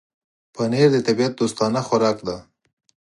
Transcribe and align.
پنېر 0.53 0.89
د 0.93 0.97
طبيعت 1.07 1.33
دوستانه 1.37 1.81
خوراک 1.87 2.17
دی. 2.27 2.37